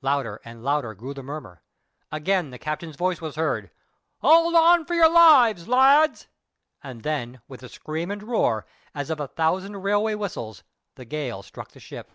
Louder 0.00 0.40
and 0.46 0.64
louder 0.64 0.94
grew 0.94 1.12
the 1.12 1.22
murmur. 1.22 1.62
Again 2.10 2.48
the 2.48 2.58
captain's 2.58 2.96
voice 2.96 3.20
was 3.20 3.36
heard: 3.36 3.70
"Hold 4.22 4.54
on 4.54 4.86
for 4.86 4.94
your 4.94 5.10
lives, 5.10 5.68
lads!" 5.68 6.26
and 6.82 7.02
then 7.02 7.42
with 7.48 7.62
a 7.62 7.68
scream 7.68 8.10
and 8.10 8.22
roar, 8.22 8.64
as 8.94 9.10
of 9.10 9.20
a 9.20 9.28
thousand 9.28 9.82
railway 9.82 10.14
whistles, 10.14 10.62
the 10.94 11.04
gale 11.04 11.42
struck 11.42 11.72
the 11.72 11.80
ship. 11.80 12.10